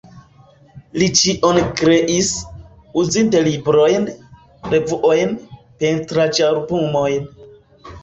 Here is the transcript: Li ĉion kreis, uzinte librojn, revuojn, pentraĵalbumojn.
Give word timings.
Li 1.01 1.09
ĉion 1.19 1.59
kreis, 1.81 2.31
uzinte 3.03 3.45
librojn, 3.51 4.11
revuojn, 4.75 5.39
pentraĵalbumojn. 5.85 7.35